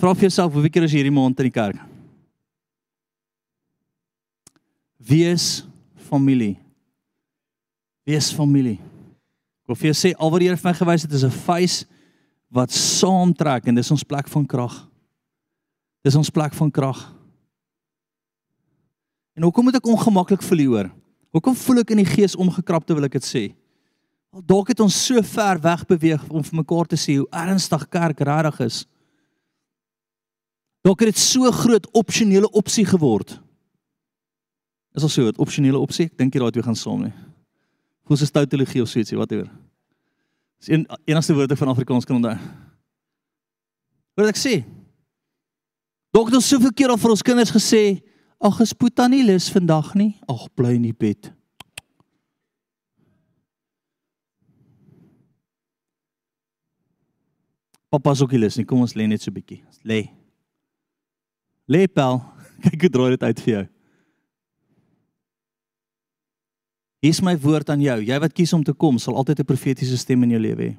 [0.03, 1.77] Vra vir jouself hoeveel keer is hierdie maand in die kerk?
[4.99, 5.63] Wees
[6.09, 6.57] familie.
[8.03, 8.81] Wees familie.
[9.63, 11.77] Ek wil vir jou sê alwaar jy vir my gewys het is 'n vuis
[12.51, 14.75] wat saamtrek en dis ons plek van krag.
[16.03, 16.99] Dis ons plek van krag.
[19.37, 20.91] En hoekom moet ek ongemaklik voel hieroor?
[21.31, 23.55] Hoekom voel ek in die gees omgekrap terwyl ek dit sê?
[24.35, 28.19] Dalk het ons so ver weg beweeg om vir mekaar te sê hoe ernstig kerk
[28.19, 28.85] regtig is.
[30.83, 33.37] Dalk het dit so groot opsionele opsie geword.
[34.93, 36.05] Is al so 'n opsionele opsie?
[36.05, 37.13] Ek dink jy daai twee gaan saam nie.
[38.03, 39.49] Hoe se tautologie of so ietsie, whatever.
[40.59, 42.37] Dis een enigste woord ek van Afrikaans kan onthou.
[44.15, 44.63] Wat ek sê?
[46.11, 48.03] Dalk het ons soveel keer al vir ons kinders gesê,
[48.39, 50.19] "Ag, gespoed dan nie lus vandag nie.
[50.27, 51.33] Ag, bly in die bed."
[57.89, 58.65] Pappa sê ook nie lus nie.
[58.65, 59.63] Kom ons lê net so 'n bietjie.
[59.85, 60.22] Lê.
[61.65, 62.19] Lepel,
[62.63, 63.63] kyk hoe draai dit uit vir jou.
[67.03, 67.97] Hier is my woord aan jou.
[67.99, 70.73] Jy wat kies om te kom, sal altyd 'n profetiese stem in jou lewe hê.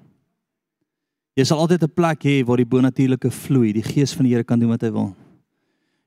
[1.36, 4.44] Jy sal altyd 'n plek hê waar die bonatuurlike vloei, die gees van die Here
[4.44, 5.14] kan doen wat hy wil.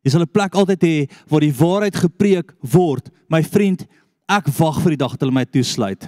[0.03, 3.11] Jy sal 'n plek altyd hê waar die waarheid gepreek word.
[3.29, 3.85] My vriend,
[4.27, 6.03] ek wag vir die dag dat hulle my toesluit.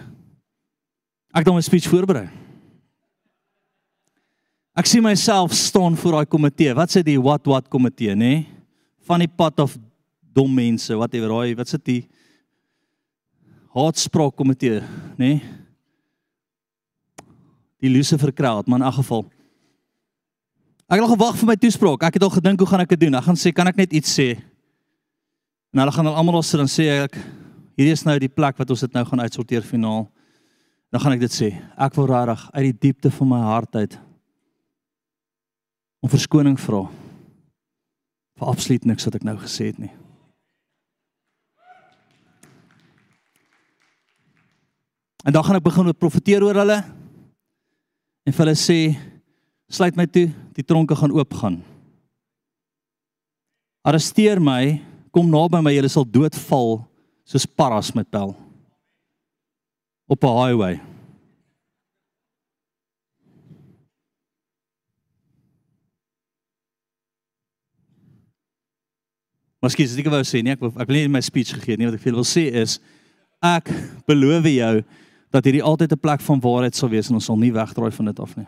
[1.33, 2.29] Ek het nou 'n speech voorberei.
[4.75, 6.73] Ek sien myself staan voor daai komitee.
[6.73, 8.15] Wat sê die what what komitee, nê?
[8.15, 8.58] Nee?
[9.09, 9.73] Van die pad of
[10.37, 12.03] dom mense, whatever, raai, wat sit die
[13.73, 14.83] haatspraak komitee,
[15.17, 15.31] nê?
[15.33, 15.39] Nee?
[17.79, 19.23] Die Lucifer crowd, maar in 'n geval.
[20.89, 22.03] Ek het al gewag vir my toespraak.
[22.03, 23.15] Ek het al gedink hoe gaan ek dit doen?
[23.15, 24.37] Ek gaan sê, kan ek net iets sê?
[25.71, 27.15] En hulle gaan dan almal sit en sê ek
[27.77, 30.11] hierdie is nou die plek wat ons dit nou gaan uitsorteer finaal.
[30.91, 31.61] Dan gaan ek dit sê.
[31.77, 33.99] Ek wil regtig uit die diepte van my hart uit
[36.01, 36.89] om verskoning vra
[38.39, 39.91] vir absoluut niks wat ek nou gesê het nie.
[45.27, 46.79] En dan gaan ek begin met profeteer oor hulle
[48.23, 48.79] en vir hulle sê
[49.69, 51.59] sluit my toe, die tronke gaan oopgaan.
[53.85, 54.79] Arresteer my,
[55.13, 56.79] kom naby my, julle sal doodval
[57.27, 58.33] soos paras met pel
[60.09, 60.79] op 'n highway.
[69.59, 71.89] Miskien as ek wou sê nee, ek wil ek wil nie my speech gegee nie,
[71.89, 72.77] wat ek wil sê is
[73.43, 73.71] ek
[74.07, 74.75] beloof jou
[75.29, 78.05] dat hierdie altyd 'n plek van waarheid sal wees en ons sal nie wegdraai van
[78.05, 78.47] dit af nie.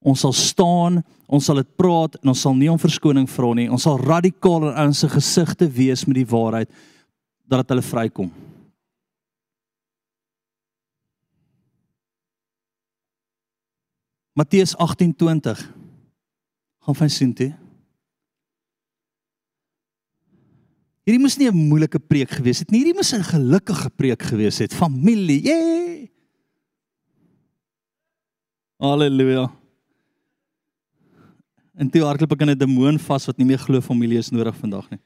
[0.00, 3.68] Ons sal staan, ons sal dit praat en ons sal nie om verskoning vra nie.
[3.70, 6.70] Ons sal radikaal in ons gesigte wees met die waarheid
[7.48, 8.30] dat dit hulle vrykom.
[14.38, 15.58] Matteus 18:20
[16.78, 17.52] gaan van sien toe.
[21.08, 22.84] Hierdie moes nie 'n moeilike preek gewees het nie.
[22.84, 24.74] Hierdie moes 'n gelukkige preek gewees het.
[24.74, 25.40] Familie.
[25.42, 26.06] Yeah.
[28.76, 29.50] Halleluja.
[31.78, 34.54] En toe hardloop ek in 'n demoon vas wat nie meer glo familie is nodig
[34.56, 35.00] vandag nie.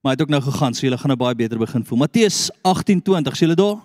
[0.00, 1.98] Maar hy het ook nou gegaan, so julle gaan nou baie beter begin voel.
[1.98, 3.82] Matteus 18:20, sien julle daar?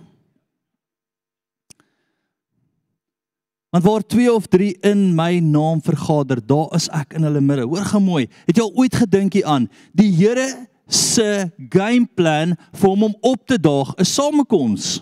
[3.69, 7.67] Want waar twee of drie in my naam vergader, daar is ek in hulle midde.
[7.67, 8.29] Hoor gou mooi.
[8.45, 9.69] Het jy al ooit gedink hieraan?
[9.91, 15.01] Die Here se gameplan vir hom om op te daag 'n samekoms.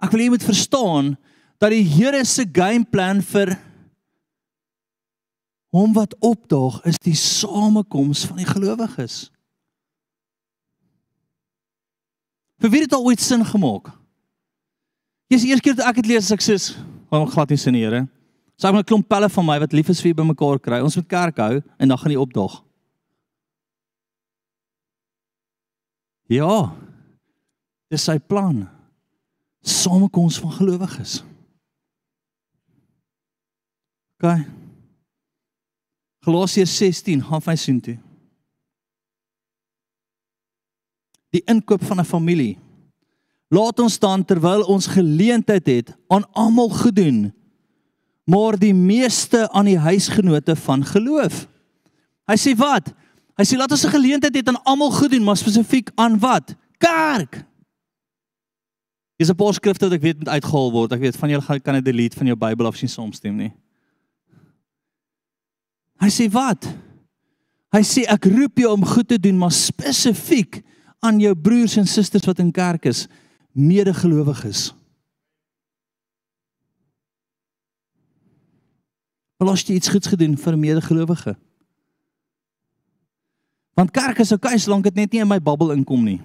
[0.00, 1.16] Ek wil jy moet verstaan
[1.60, 3.58] dat die Here se gameplan vir
[5.70, 9.30] hom wat opdaag is die samekoms van die gelowiges.
[12.60, 13.92] Vir wie het dit al ooit sin gemaak?
[15.30, 16.56] Dis die eerste keer dat ek dit lees ek sê,
[17.08, 18.08] "Waarom glad nie sin Here?"
[18.60, 20.82] So ek moet 'n klomp pelle van my wat lief is vir bymekaar kry.
[20.84, 22.62] Ons moet kerk hou en dan gaan die opdag.
[26.28, 26.76] Ja.
[27.88, 28.68] Dis sy plan.
[29.62, 31.22] Samekoms van gelowiges.
[34.20, 34.44] OK.
[36.20, 37.96] Galasiërs 16, gaan vir sien toe.
[41.32, 42.58] Die inkoop van 'n familie.
[43.48, 47.32] Laat ons dan terwyl ons geleentheid het aan almal gedoen,
[48.30, 51.46] maar die meeste aan die huisgenote van geloof.
[52.30, 52.92] Hy sê wat?
[53.40, 56.54] Hy sê laat ons 'n geleentheid het aan almal gedoen, maar spesifiek aan wat?
[56.78, 57.44] Kerk.
[59.16, 60.92] Dis 'n paar skrifte wat ek weet moet uitgehaal word.
[60.92, 63.52] Ek weet van julle kan dit delete van jou Bybel of sien soms stem nie.
[66.00, 66.64] Hy sê wat?
[67.72, 70.62] Hy sê ek roep jou om goed te doen, maar spesifiek
[71.00, 73.06] aan jou broers en susters wat in kerk is,
[73.52, 74.79] medegelowiges.
[79.40, 81.36] Belas jy iets goeds gedoen vir 'n medegelowige?
[83.74, 86.20] Want kerk is okay solank dit net nie in my bubbel inkom nie.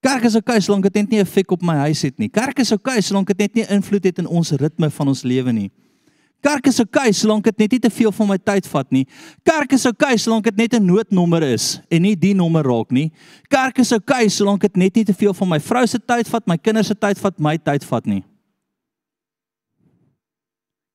[0.00, 2.28] Kerk is okay solank dit net nie 'n effek op my huis het nie.
[2.28, 5.52] Kerk is okay solank dit net nie invloed het in ons ritme van ons lewe
[5.52, 5.70] nie.
[6.40, 9.06] Kerk is okay solank dit net nie te veel van my tyd vat nie.
[9.42, 13.10] Kerk is okay solank dit net 'n noodnommer is en nie die nommer raak nie.
[13.48, 16.46] Kerk is okay solank dit net nie te veel van my vrou se tyd vat,
[16.46, 18.22] my kinders se tyd vat, my tyd vat nie.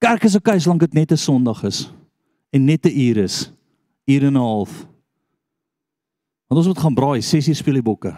[0.02, 1.92] Kerk is okay solank dit net 'n Sondag is
[2.50, 3.52] en net 'n uur is,
[4.06, 4.88] uur en 'n half.
[6.48, 8.18] Want ons moet gaan braai, sessie speel die bokke.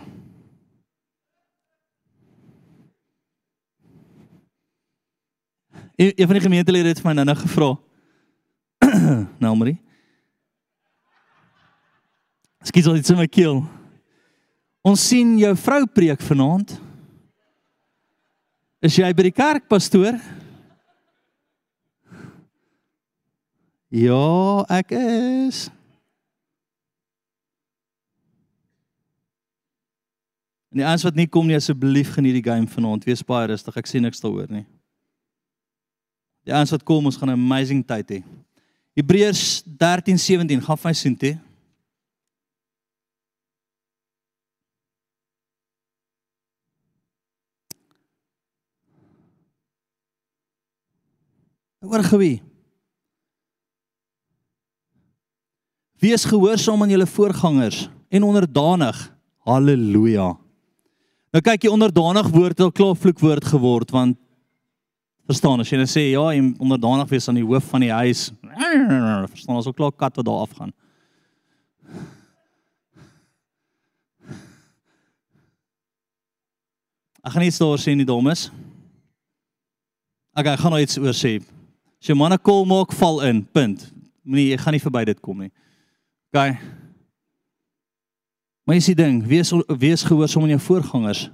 [5.96, 7.78] Een, een van die gemeentelede het vir my nou-nou gevra.
[9.44, 9.82] nou, Marie.
[12.64, 13.64] Skiet al iets in my keel.
[14.82, 16.80] Ons sien jou vrou preek vanaand.
[18.80, 20.18] Is jy by die kerk pastoor?
[23.94, 25.68] Ja, ek is.
[30.74, 33.06] En die ouens wat nie kom nie, asseblief geniet die game vanaand.
[33.06, 33.78] Wees baie rustig.
[33.78, 34.64] Ek sien niks daaroor nie.
[36.50, 38.24] Die ouens wat kom, ons gaan 'n amazing tyd hê.
[38.98, 41.38] Hebreërs 13:17 gaan vir sien toe.
[51.86, 52.44] Oor
[56.04, 58.98] Wees gehoorsaam aan julle voorgangers en onderdanig.
[59.48, 60.34] Halleluja.
[61.32, 64.20] Nou kyk jy onderdanig woord het al klaar vloekwoord geword want
[65.24, 68.26] Verstaan as jy net sê ja, jy onderdanig wees aan die hoof van die huis.
[69.32, 70.74] Verstaan as ook klaar kat wat daar afgaan.
[77.24, 78.50] Ek gaan iets daar sê nie domes.
[80.36, 81.38] Okay, ek gaan nou iets oor sê.
[82.04, 83.46] As jy manne kol maak, val in.
[83.56, 83.88] Punt.
[84.28, 85.54] Moenie jy gaan nie verby dit kom nie.
[86.34, 86.56] Okay.
[88.66, 91.28] Maar jy sê ding, wees wees gehoorsaam aan jou voorgangers.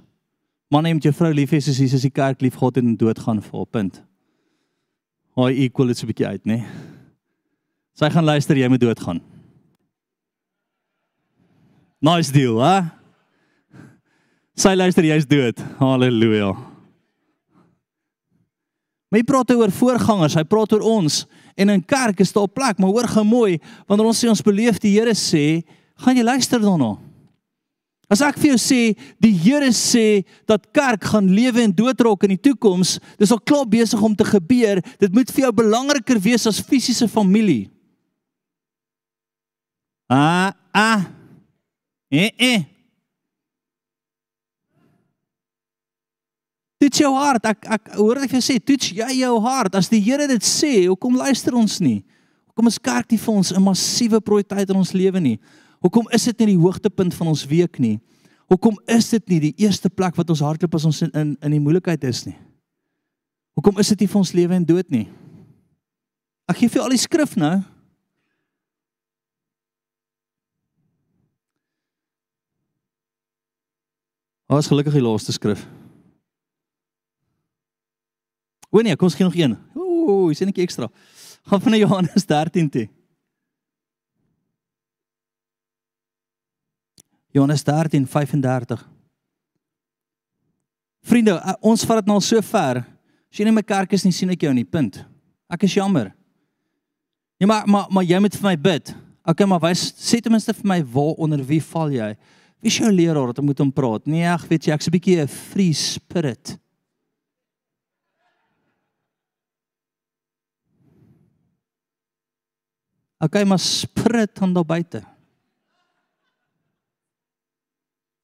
[0.68, 4.02] Man neem jou vrou lief Jesus die kerk lief gehad en dood gaan vir punt.
[5.40, 6.58] Hy equal dit so 'n bietjie uit, nê?
[7.96, 9.22] Sy gaan luister jy moet dood gaan.
[12.02, 12.90] Nice deal, hè?
[14.54, 15.56] Sy luister jy's dood.
[15.78, 16.69] Halleluja.
[19.10, 21.24] Maar hy praat oor voorgangers, hy praat oor ons
[21.58, 23.58] en in kerk is daar plek, maar hoor gemooi
[23.90, 25.62] wanneer ons sê ons beleef die Here sê,
[25.98, 26.94] gaan jy luister daarna.
[28.10, 28.78] As ek vir jou sê
[29.22, 33.42] die Here sê dat kerk gaan lewe en dood raak in die toekoms, dis al
[33.42, 34.80] klaar besig om te gebeur.
[35.02, 37.68] Dit moet vir jou belangriker wees as fisiese familie.
[40.10, 41.06] Ah, ah.
[42.10, 42.66] Eh, eh.
[46.80, 47.44] Dit jou hart.
[47.44, 49.76] Ek ek hoor ek vir sê, toets jy jou hart.
[49.76, 52.00] As die Here dit sê, hoekom luister ons nie?
[52.50, 55.38] Hoekom is kerk nie vir ons 'n massiewe prioriteit in ons lewe nie?
[55.80, 58.00] Hoekom is dit nie die hoogtepunt van ons week nie?
[58.48, 61.50] Hoekom is dit nie die eerste plek wat ons hardloop as ons in in, in
[61.50, 62.36] die moeilikheid is nie?
[63.54, 65.08] Hoekom is dit nie vir ons lewe en dood nie?
[66.48, 67.62] Ek gee vir al die skrif nou.
[74.48, 75.79] Ons gelukkig die laaste skrif.
[78.70, 79.56] O nee, kom ons gee nog een.
[79.74, 80.88] Ooh, is net 'n ekstra.
[81.42, 82.88] Gaan van Johannes 13 toe.
[87.30, 88.88] Johannes 13:35.
[91.00, 92.76] Vriende, eh, ons vat dit nou al so ver.
[93.30, 94.64] As jy nie my kerk is nie, sien ek jou nie.
[94.64, 95.04] Punt.
[95.50, 96.12] Ek is jammer.
[97.38, 98.94] Ja, maar maar maar jy moet vir my bid.
[99.24, 102.16] Okay, maar wys sê ten minste vir my waar onder wie val jy?
[102.60, 104.06] Wie is jou leraar dat ek moet hom praat?
[104.06, 106.58] Nee, ag, weet jy, ek's 'n bietjie 'n free spirit.
[113.20, 115.02] Okay, maar sprit dan daar buite.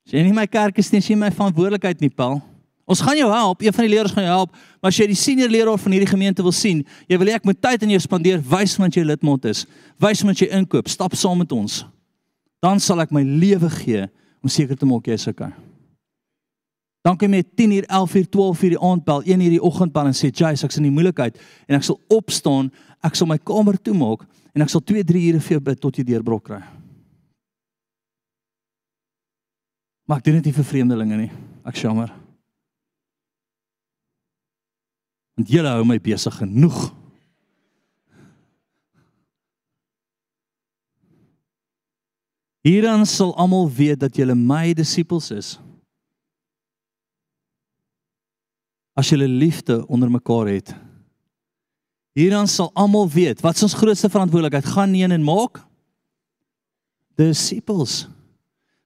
[0.06, 2.38] Jy nie my kerk is nie, sien my verantwoordelikheid nie, Paul.
[2.86, 5.18] Ons gaan jou help, een van die leerders gaan jou help, maar as jy die
[5.18, 8.02] senior leraar van hierdie gemeente wil sien, jy wil hê ek moet tyd aan jou
[8.04, 9.64] spandeer, wys want jy lidmaat is.
[10.00, 11.80] Wys want jy inkoop, stap saam met ons.
[12.62, 14.06] Dan sal ek my lewe gee
[14.38, 15.50] om seker te maak jy is okay.
[17.06, 19.62] Dan kom jy 10 uur, 11 uur, 12 uur die aand bel, 1 uur die
[19.62, 21.38] oggend bel en sê, "Jay, ek's in die moeilikheid
[21.68, 25.40] en ek sal opstaan, ek sal my kamer toemaak en ek sal 2, 3 ure
[25.40, 26.62] vir jou bid tot jy deurbrok kry."
[30.06, 31.30] Maar ek doen dit nie vir vreemdelinge nie.
[31.64, 32.12] Ek jammer.
[35.36, 36.94] Want julle hou my besig genoeg.
[42.62, 45.58] Hierdan sal almal weet dat julle my disippels is.
[48.96, 50.72] As julle liefde onder mekaar het.
[52.16, 55.60] Hierdan sal almal weet wat ons grootste verantwoordelikheid gaan neem en maak
[57.20, 58.06] disippels.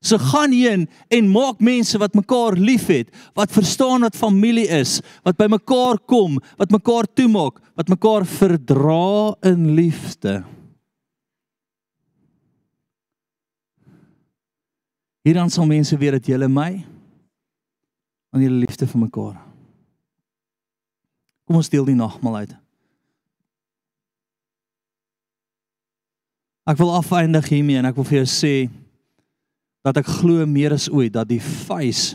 [0.01, 5.37] So gaan heen en maak mense wat mekaar liefhet, wat verstaan wat familie is, wat
[5.37, 10.41] by mekaar kom, wat mekaar toemaak, wat mekaar verdra in liefde.
[15.21, 16.71] Hierdan sal mense weet dat jy my
[18.33, 19.50] aan julle liefde vir mekaar.
[21.51, 22.51] Kom ons deel die nagmaal uit.
[26.71, 28.53] Ek wil afeindig hiermee en ek wil vir jou sê
[29.83, 32.13] dat ek glo meer as ooit dat die vuis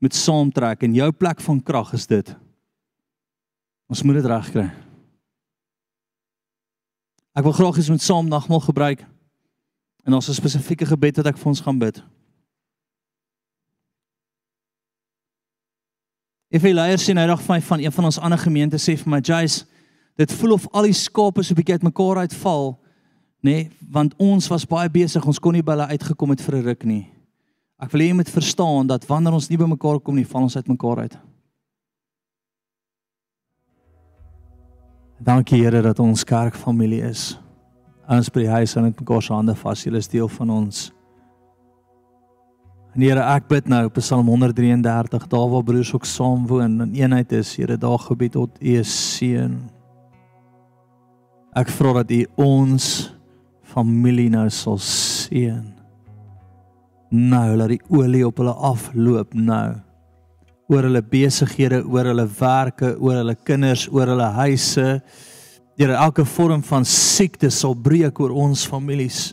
[0.00, 2.32] moet saamtrek en jou plek van krag is dit.
[3.92, 4.64] Ons moet dit regkry.
[7.36, 9.04] Ek wil graag ons moet saam nagmaal gebruik.
[10.08, 12.00] En ons 'n spesifieke gebed wat ek vir ons gaan bid.
[16.52, 19.22] Ek wil leiers sien hydag van van een van ons ander gemeentes sê vir my
[19.24, 19.64] Jace,
[20.20, 22.74] dit voel of al die skape so bietjie uitmekaar uitval
[23.42, 26.56] nê, nee, want ons was baie besig, ons kon nie by hulle uitgekom het vir
[26.56, 27.06] 'n ruk nie.
[27.80, 30.42] Ek wil hê jy moet verstaan dat wanneer ons nie by mekaar kom nie, val
[30.42, 31.18] ons uit mekaar uit.
[35.18, 37.38] Dankie Here dat ons kerkfamilie is.
[38.08, 39.84] Ons by die huis aan met mekaar se hande vas.
[39.84, 40.92] Julle is deel van ons.
[42.92, 46.90] En Here, ek bid nou op Psalm 133, daar waar broers ook saam woon in
[46.98, 49.54] eenheid is, Here, daar gebied tot U seën.
[51.56, 52.88] Ek vra dat U ons
[53.72, 55.64] familie nou sal seën.
[57.12, 59.72] Nou laat die olie op hulle afloop nou.
[60.72, 64.88] Oor hulle besighede, oor hulle werke, oor hulle kinders, oor hulle huise.
[65.80, 69.30] Here, elke vorm van siekte sal breek oor ons families.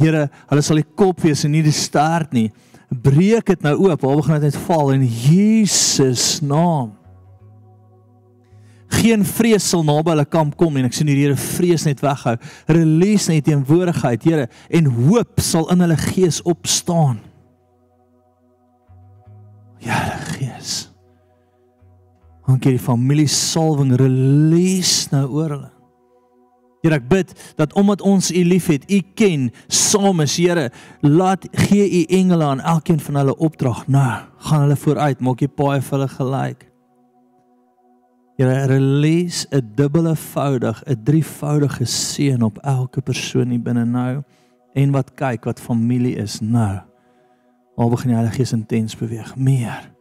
[0.00, 2.48] Here, hulle sal die kop wees en nie die staart nie.
[2.88, 4.02] Breek dit nou oop.
[4.02, 6.92] Waar begin dit net val in Jesus naam?
[9.02, 12.36] geen vrees sal naby hulle kamp kom en ek sien die Here vrees net weghou.
[12.70, 17.20] Release net teenwoordigheid, Here, en hoop sal in hulle gees opstaan.
[19.82, 19.98] Ja,
[20.36, 20.86] Gees.
[22.46, 25.70] Dankie die familie salwing release nou oor hulle.
[26.82, 30.70] Here ek bid dat omdat ons U liefhet, U ken, saam is Here,
[31.00, 33.84] laat gee U engele aan elkeen van hulle opdrag.
[33.86, 34.18] Nou,
[34.48, 36.68] gaan hulle vooruit, maak jy paai vir hulle gelyk.
[38.40, 44.22] Here release 'n dubbele voudig, 'n drievoudige seën op elke persoon hier binne nou
[44.74, 46.80] en wat kyk wat familie is nou.
[47.76, 49.92] Al begin die Heilige Gees intens beweeg meer.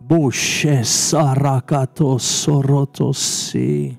[0.00, 3.96] Boshe sarakato sorotosi.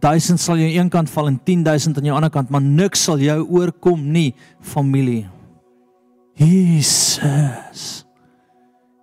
[0.00, 3.04] 1000 sal jy aan een kant val en 10000 aan jou ander kant, maar niks
[3.04, 5.26] sal jou oorkom nie, familie.
[6.34, 8.04] Jesus.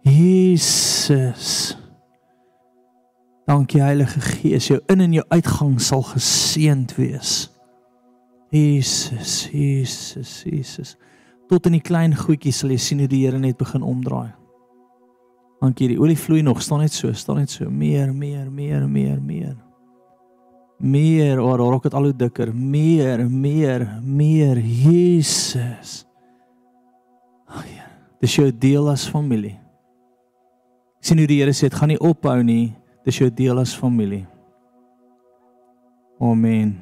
[0.04, 1.78] Jesus.
[3.46, 7.50] Dankie Heilige Gees, jou in en jou uitgang sal geseënd wees.
[8.52, 10.96] Jesus, Jesus, Jesus.
[11.52, 14.32] Tot in die klein goedjies sal jy sien hoe die Here net begin omdraai.
[15.62, 19.20] Dankie, die olie vloei nog, staan net so, staan net so, meer, meer, meer, meer,
[19.22, 19.56] meer.
[20.82, 22.50] Meer, oor oh, raak dit al hoe dikker.
[22.54, 26.02] Meer, meer, meer, Jesus.
[27.46, 27.86] Ag ja,
[28.24, 29.60] dis jou deel as familie.
[31.02, 32.74] Sien hoe die Here sê, dit gaan nie ophou nie.
[33.06, 34.26] Dis jou deel as familie.
[36.22, 36.76] Amen.